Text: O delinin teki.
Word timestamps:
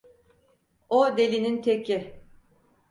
O 0.89 1.17
delinin 1.17 1.61
teki. 1.61 2.21